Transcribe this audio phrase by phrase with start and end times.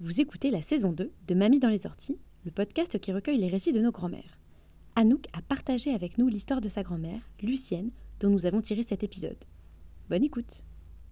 [0.00, 3.48] Vous écoutez la saison 2 de Mamie dans les orties, le podcast qui recueille les
[3.48, 4.40] récits de nos grands-mères.
[4.96, 9.04] Anouk a partagé avec nous l'histoire de sa grand-mère, Lucienne, dont nous avons tiré cet
[9.04, 9.38] épisode.
[10.10, 10.64] Bonne écoute.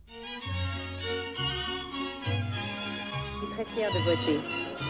[0.09, 0.15] Je
[3.39, 4.41] suis très fière de voter.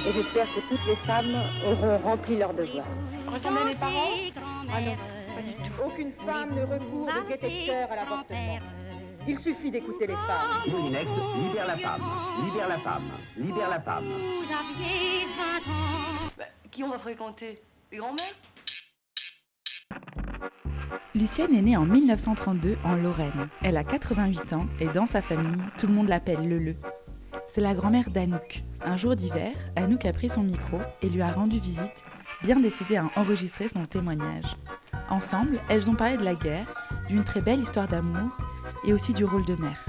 [0.09, 1.35] Et j'espère que toutes les femmes
[1.67, 2.87] auront rempli leur devoir.
[3.31, 4.17] Ressemble à mes parents?
[4.73, 4.97] Ah non,
[5.37, 5.83] pas du tout.
[5.85, 8.59] Aucune femme ne recourt de détecteur à l'avortement.
[9.29, 10.63] Il suffit d'écouter les femmes.
[10.69, 12.03] Moulinex, libère la femme,
[12.45, 14.05] libère la femme, libère la femme.
[16.37, 17.63] Bah, qui on va fréquenter?
[17.93, 18.35] Les grands-mères?
[21.15, 23.49] Lucienne est née en 1932 en Lorraine.
[23.63, 26.77] Elle a 88 ans et dans sa famille, tout le monde l'appelle Lele.
[27.47, 28.65] C'est la grand-mère d'Anouk.
[28.85, 32.05] Un jour d'hiver, Anouk a pris son micro et lui a rendu visite,
[32.43, 34.57] bien décidée à enregistrer son témoignage.
[35.11, 36.67] Ensemble, elles ont parlé de la guerre,
[37.09, 38.31] d'une très belle histoire d'amour
[38.85, 39.85] et aussi du rôle de mère.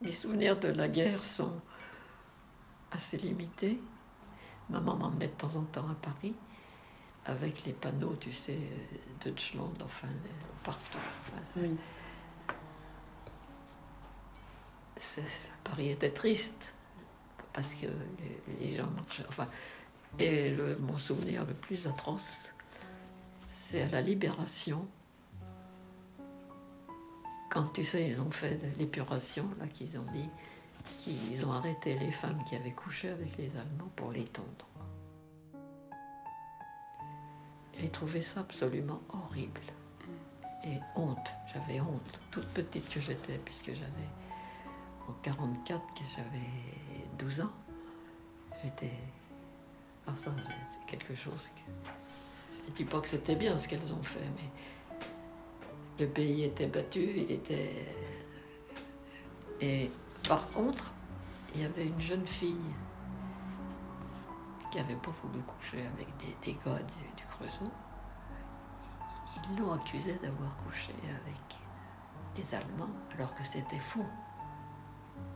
[0.00, 1.60] Mes souvenirs de la guerre sont
[2.92, 3.80] assez limités.
[4.70, 6.34] Maman m'emmenait de temps en temps à Paris
[7.24, 8.58] avec les panneaux, tu sais,
[9.24, 10.08] Deutschland, enfin,
[10.64, 10.98] partout.
[11.26, 11.70] Enfin, c'est-
[15.64, 16.74] Paris était triste
[17.52, 17.86] parce que
[18.60, 19.24] les, gens marchaient.
[19.28, 19.48] Enfin,
[20.18, 22.52] et mon souvenir le plus atroce,
[23.46, 24.86] c'est à la Libération.
[27.50, 30.28] Quand tu sais, ils ont fait l'épuration, là, qu'ils ont dit
[30.98, 34.66] qu'ils ont arrêté les femmes qui avaient couché avec les Allemands pour les tondre.
[37.80, 39.60] J'ai trouvé ça absolument horrible.
[40.64, 44.08] Et honte, j'avais honte, toute petite que j'étais, puisque j'avais
[45.08, 47.52] en 44, que j'avais 12 ans.
[48.62, 48.92] J'étais.
[50.06, 50.30] Ah, ça,
[50.70, 51.90] c'est quelque chose que.
[52.66, 54.50] Je dis pas que c'était bien ce qu'elles ont fait, mais
[55.98, 57.86] le pays était battu, il était.
[59.60, 59.90] Et
[60.28, 60.92] par contre,
[61.54, 62.74] il y avait une jeune fille
[64.70, 67.72] qui avait pas voulu coucher avec des, des gars du, du Creusot.
[69.50, 71.58] Ils l'ont accusée d'avoir couché avec
[72.36, 74.04] les Allemands, alors que c'était faux.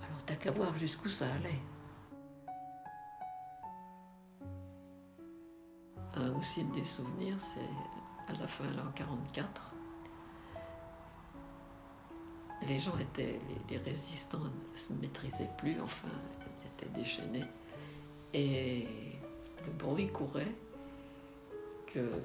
[0.02, 1.60] Alors t'as qu'à voir jusqu'où ça allait.
[6.14, 9.72] Un aussi des souvenirs, c'est à la fin, là, en 44.
[12.68, 13.40] Les gens étaient,
[13.70, 16.08] les, résistants ne se maîtrisaient plus, enfin,
[16.60, 17.44] ils étaient déchaînés.
[18.34, 18.86] Et
[19.66, 20.54] le bruit courait
[21.86, 22.22] que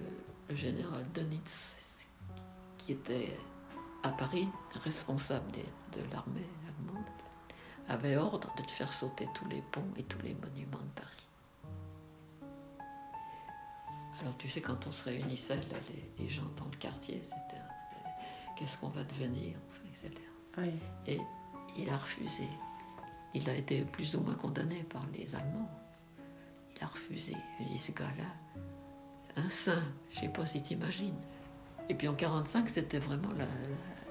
[0.50, 2.06] le général Dönitz,
[2.78, 3.38] qui était
[4.04, 4.48] à Paris,
[4.84, 7.06] responsable de l'armée allemande,
[7.88, 11.28] avait ordre de te faire sauter tous les ponts et tous les monuments de Paris.
[14.22, 17.62] Alors tu sais, quand on se réunissait, là, les, les gens dans le quartier, c'était
[17.62, 18.10] euh,
[18.56, 20.22] qu'est-ce qu'on va devenir, enfin, etc.
[21.06, 21.20] Et
[21.78, 22.48] il a refusé.
[23.34, 25.70] Il a été plus ou moins condamné par les Allemands.
[26.76, 27.36] Il a refusé.
[27.60, 28.62] Je dis, ce gars-là,
[29.36, 31.20] un saint, je sais pas si t'imagines.
[31.90, 34.07] Et puis en 45, c'était vraiment la, la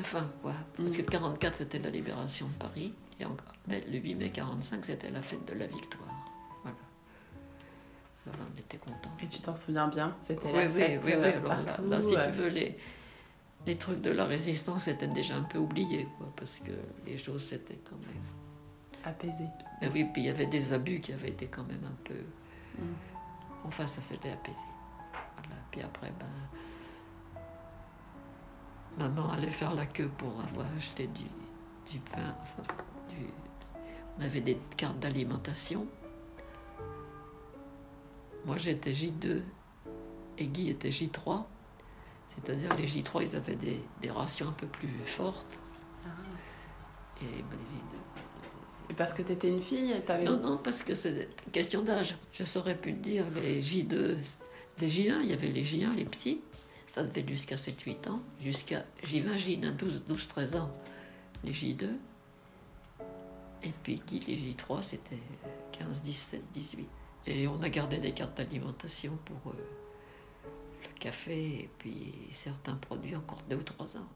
[0.00, 0.54] fin, quoi.
[0.76, 2.94] Parce que 44, c'était la libération de Paris.
[3.20, 3.36] Et en-
[3.68, 6.08] mais le 8 mai 45, c'était la fête de la victoire.
[6.62, 6.76] Voilà.
[8.26, 9.10] Alors on était contents.
[9.22, 10.16] Et tu t'en souviens bien?
[10.26, 11.20] C'était Oui, la oui, fête oui, oui.
[11.22, 12.78] euh, Alors là, partout, là, si euh, tu veux, les,
[13.66, 16.72] les trucs de la résistance étaient déjà un peu oubliés, quoi, parce que
[17.06, 18.22] les choses s'étaient quand même.
[19.04, 19.44] apaisé.
[19.80, 22.14] Mais oui, puis il y avait des abus qui avaient été quand même un peu.
[22.78, 22.84] Mm.
[23.64, 24.58] Enfin, ça s'était apaisé.
[25.36, 25.60] Voilà.
[25.70, 26.26] Puis après, ben.
[29.02, 31.24] Maman allait faire la queue pour avoir acheté du,
[31.90, 32.34] du pain.
[32.42, 32.62] Enfin,
[33.10, 33.26] du-
[34.18, 35.86] on avait des cartes d'alimentation.
[38.44, 39.42] Moi, j'étais J2
[40.38, 41.44] et Guy était J3.
[42.26, 45.58] C'est-à-dire, les J3, ils avaient des, des rations un peu plus fortes.
[47.20, 50.24] Et ben, les J2, Et parce que t'étais une fille, t'avais.
[50.24, 52.16] non, non, parce que c'est une question d'âge.
[52.32, 54.16] Je saurais plus te dire, les J2,
[54.80, 56.40] les J1, il y avait les J1, les petits,
[56.92, 60.70] ça devait jusqu'à 7-8 ans, jusqu'à J20, J1, 12, 12, 13 ans,
[61.42, 61.88] les J2.
[63.62, 65.16] Et puis Guy, les J3, c'était
[65.72, 66.88] 15, 17, 18.
[67.28, 69.56] Et on a gardé des cartes d'alimentation pour euh,
[70.82, 74.08] le café et puis certains produits encore 2 ou 3 ans.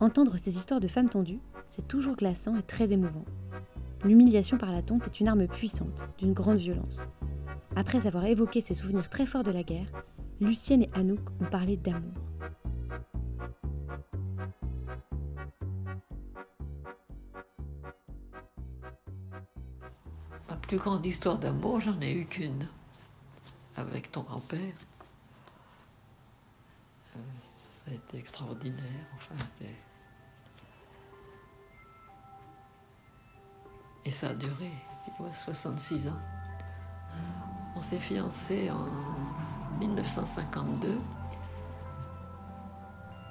[0.00, 3.24] Entendre ces histoires de femmes tendues, c'est toujours glaçant et très émouvant
[4.04, 7.08] l'humiliation par la tante est une arme puissante, d'une grande violence.
[7.76, 9.90] Après avoir évoqué ses souvenirs très forts de la guerre,
[10.40, 12.12] Lucienne et Anouk ont parlé d'amour.
[20.48, 22.68] Ma plus grande histoire d'amour, j'en ai eu qu'une,
[23.76, 24.60] avec ton grand-père.
[27.16, 29.06] Euh, ça a été extraordinaire.
[29.16, 29.93] Enfin, c'est
[34.04, 34.70] Et ça a duré,
[35.04, 36.18] tu vois, 66 ans.
[37.76, 38.86] On s'est fiancés en
[39.78, 40.98] 1952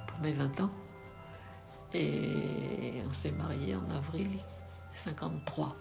[0.08, 0.72] pour mes 20 ans.
[1.94, 4.40] Et on s'est mariés en avril
[4.94, 5.76] 53.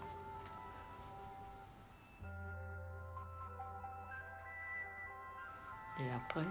[5.99, 6.41] Et après,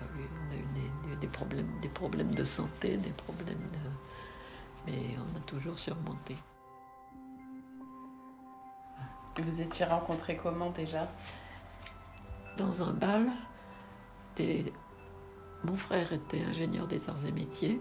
[0.00, 4.86] on a eu des, problèmes, des problèmes de santé, des problèmes de...
[4.86, 6.36] Mais on a toujours surmonté.
[9.38, 11.08] Vous étiez rencontrés comment déjà
[12.56, 13.26] Dans un bal.
[15.64, 17.80] Mon frère était ingénieur des arts et métiers.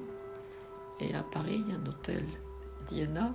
[1.00, 2.26] Et à Paris, il y a un hôtel
[2.88, 3.34] Diana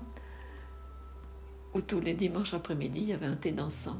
[1.74, 3.98] où tous les dimanches après-midi, il y avait un thé dansant.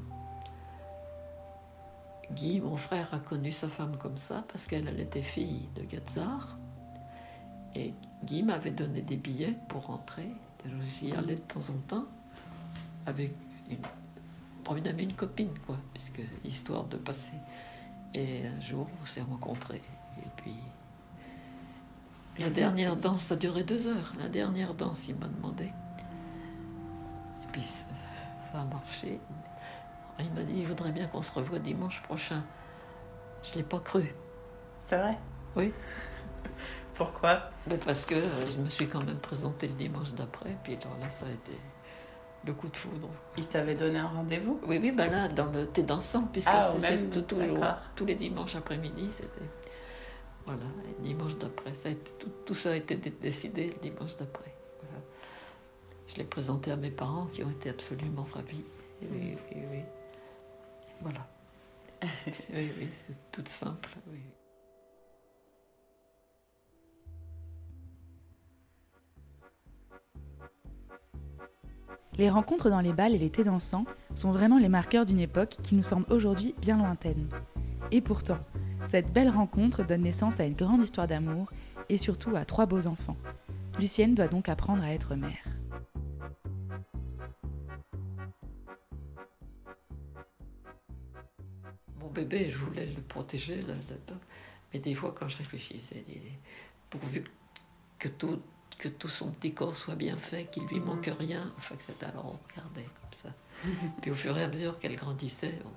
[2.32, 6.58] Guy, mon frère, a connu sa femme comme ça parce qu'elle était fille de Gazar.
[7.74, 7.94] Et
[8.24, 10.28] Guy m'avait donné des billets pour rentrer.
[10.82, 12.06] J'y allais de temps en temps
[13.06, 13.32] avec
[13.70, 13.78] une,
[14.76, 17.36] une amie, une copine, quoi, puisque histoire de passer.
[18.14, 19.82] Et un jour, on s'est rencontrés.
[20.18, 20.54] Et puis,
[22.38, 24.12] la dernière danse, ça durait deux heures.
[24.18, 25.64] La dernière danse, il m'a demandé.
[25.64, 29.20] Et puis, ça, a marché.
[30.20, 32.42] Il m'a dit, il voudrait bien qu'on se revoie dimanche prochain.
[33.42, 34.14] Je ne l'ai pas cru.
[34.88, 35.18] C'est vrai?
[35.56, 35.72] Oui.
[36.94, 37.50] Pourquoi?
[37.66, 40.56] Ben Parce que euh, je me suis quand même présentée le dimanche d'après.
[40.64, 41.52] Puis là, ça a été
[42.44, 43.08] le coup de foudre.
[43.36, 44.60] Il t'avait donné un rendez-vous?
[44.66, 46.98] Oui, oui, ben là, dans le thé dansant, puisque ah, c'était
[47.94, 49.48] tous les dimanches après-midi, c'était...
[50.46, 54.54] Voilà, et dimanche d'après, ça tout, tout, ça a été décidé le dimanche d'après.
[54.80, 55.04] Voilà.
[56.06, 58.64] Je l'ai présenté à mes parents qui ont été absolument ravis.
[59.02, 59.82] Oui, oui, oui.
[61.02, 61.28] Voilà.
[62.54, 63.90] oui, oui, c'est tout simple.
[64.10, 64.20] Oui.
[72.18, 73.84] Les rencontres dans les balles et les thés dansants
[74.16, 77.28] sont vraiment les marqueurs d'une époque qui nous semble aujourd'hui bien lointaine.
[77.92, 78.38] Et pourtant,
[78.88, 81.48] cette belle rencontre donne naissance à une grande histoire d'amour
[81.88, 83.16] et surtout à trois beaux enfants.
[83.78, 85.44] Lucienne doit donc apprendre à être mère.
[92.00, 93.64] Mon bébé, je voulais le protéger
[94.74, 96.04] mais des fois quand je réfléchissais,
[96.90, 97.22] pourvu
[98.00, 98.40] que tout
[98.78, 101.16] que tout son petit corps soit bien fait, qu'il lui manque mhm.
[101.18, 101.52] rien.
[101.58, 103.28] Enfin, que c'était alors on regardait comme ça.
[104.00, 105.70] Puis au fur et à mesure qu'elle grandissait, on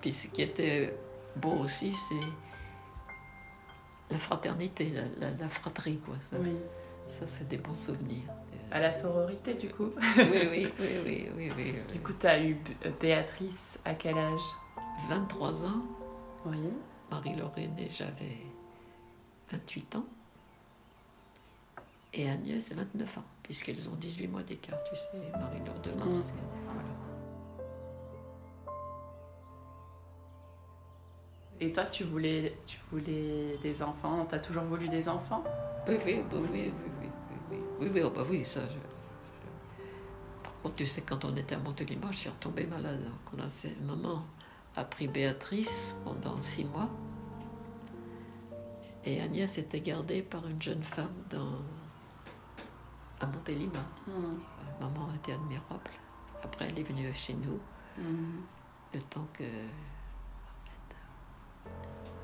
[0.00, 0.96] Puis ce qui était
[1.36, 2.14] beau aussi, c'est
[4.10, 6.16] la fraternité, la, fratrie, quoi.
[6.20, 6.36] Ça,
[7.06, 8.30] ça c'est des bons souvenirs.
[8.70, 12.42] À la sororité, du coup oui, oui, oui, oui, oui, oui, Du coup, tu as
[12.42, 12.56] eu
[13.00, 14.40] Béatrice à quel âge?
[15.08, 15.82] 23 ans.
[16.46, 16.58] Oui.
[17.10, 18.38] Marie-Lorraine et j'avais
[19.52, 20.06] 28 ans
[22.14, 26.22] et Agnès 29 ans, puisqu'elles ont 18 mois d'écart, tu sais, Marie-Laure de mm.
[31.60, 34.26] Et toi, tu voulais, tu voulais des enfants?
[34.28, 35.42] T'as toujours voulu des enfants?
[35.88, 37.08] Oui oui, bah oui, oui, oui,
[37.50, 38.60] oui, oui, oui, oh, bah oui, ça.
[40.42, 43.02] Par contre, tu sais, quand on était à Montélimar, je suis retombée malade.
[43.04, 44.22] Donc, on a, maman
[44.76, 46.90] a pris Béatrice pendant six mois.
[49.04, 51.58] Et Agnès était gardée par une jeune femme dans,
[53.24, 53.84] à Montélimar.
[54.06, 54.38] Hmm.
[54.80, 55.90] Maman était admirable.
[56.42, 57.58] Après, elle est venue chez nous.
[57.98, 58.42] Hmm.
[58.92, 59.44] Le temps que.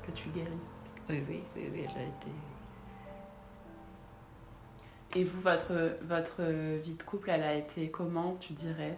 [0.05, 0.51] Que tu guérisses.
[1.09, 2.27] Oui, oui, oui, oui, elle a été.
[5.13, 8.97] Et vous, votre, votre vie de couple, elle a été comment, tu dirais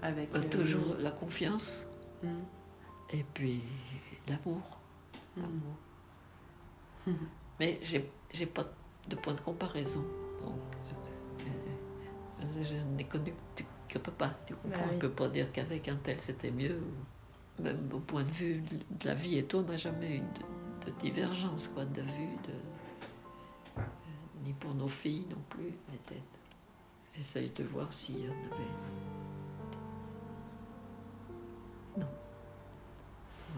[0.00, 1.86] Avec bah, euh, Toujours la confiance.
[2.22, 2.42] Hmm.
[3.10, 3.62] Et puis
[4.28, 4.62] l'amour.
[5.36, 5.76] L'amour.
[7.58, 8.64] Mais j'ai pas
[9.08, 10.04] de point de comparaison.
[10.44, 10.54] Donc,
[12.62, 13.32] je n'ai connu
[13.88, 16.80] que papa, tu comprends bah On ne peut pas dire qu'avec un tel c'était mieux.
[17.58, 20.90] Même au point de vue de la vie et tout, on n'a jamais eu de,
[21.00, 22.52] divergence quoi, de vue, de,
[23.78, 23.82] euh,
[24.44, 25.74] ni pour nos filles non plus.
[27.18, 28.64] Essaye de voir s'il y en avait.
[31.98, 32.06] Non.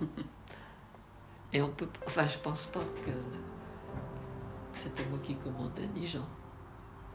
[1.53, 1.89] Et on peut.
[2.05, 3.13] Enfin, je pense pas que
[4.73, 6.27] c'était moi qui commandais, ni Jean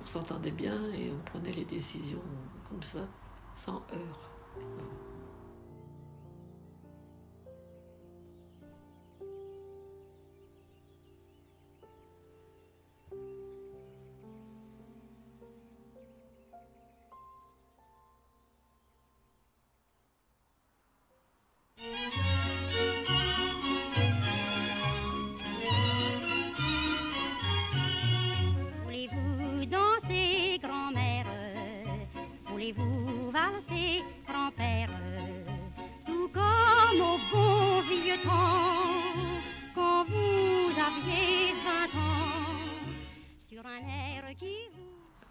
[0.01, 2.21] on s'entendait bien et on prenait les décisions
[2.69, 3.07] comme ça,
[3.55, 4.29] sans heurts.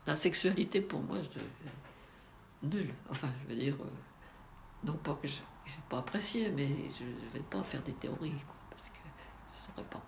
[0.06, 2.68] La sexualité, pour moi, je...
[2.68, 2.94] nulle.
[3.10, 3.90] Enfin, je veux dire, euh,
[4.84, 6.66] non pas que je n'ai pas apprécié, mais
[6.98, 8.96] je ne vais pas faire des théories, quoi, parce que
[9.52, 10.02] je ne saurais pas.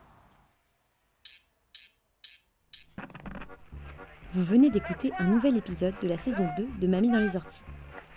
[4.32, 7.62] Vous venez d'écouter un nouvel épisode de la saison 2 de Mamie dans les orties.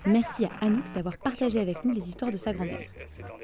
[0.05, 2.87] Merci à Anouk d'avoir partagé avec nous les histoires de sa grand-mère.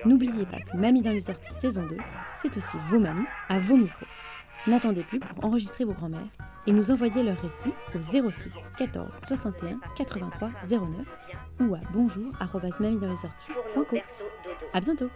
[0.05, 1.97] N'oubliez pas que Mamie dans les orties saison 2,
[2.35, 4.05] c'est aussi vos mamies à vos micros.
[4.67, 6.27] N'attendez plus pour enregistrer vos grand-mères
[6.69, 10.79] et nous envoyer leurs récits au 06 14 61 83 09
[11.61, 12.31] ou à bonjour
[14.73, 15.09] À bientôt